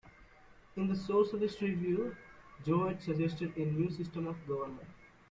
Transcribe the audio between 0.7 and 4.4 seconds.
In the "Socialist Review" Jowett suggested a new system